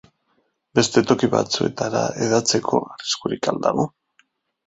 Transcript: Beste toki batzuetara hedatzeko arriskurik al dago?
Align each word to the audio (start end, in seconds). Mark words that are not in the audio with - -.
Beste 0.77 1.01
toki 1.11 1.27
batzuetara 1.33 2.01
hedatzeko 2.23 2.79
arriskurik 2.95 3.51
al 3.53 3.59
dago? 3.67 3.85